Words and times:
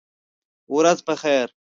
ورځ 0.75 0.99
په 1.07 1.13
خیر! 1.21 1.47